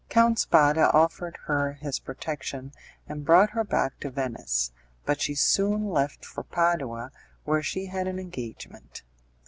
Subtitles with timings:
[0.09, 2.71] Count Spada offered her his protection,
[3.07, 4.71] and brought her back to Venice,
[5.05, 7.11] but she soon left for Padua
[7.43, 9.03] where she had an engagement.